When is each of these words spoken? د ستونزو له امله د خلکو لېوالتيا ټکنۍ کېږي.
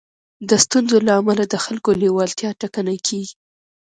د 0.49 0.51
ستونزو 0.63 0.97
له 1.07 1.13
امله 1.19 1.43
د 1.47 1.55
خلکو 1.65 1.89
لېوالتيا 2.01 2.49
ټکنۍ 2.61 2.97
کېږي. 3.07 3.35